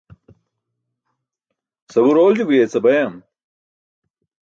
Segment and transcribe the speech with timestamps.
[1.91, 3.13] sabuur oolji guyeca bayam